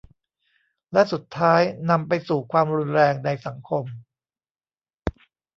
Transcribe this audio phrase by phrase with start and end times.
[0.91, 3.85] และสุดท้ายนำไปสู่ความรุนแรงในสังคม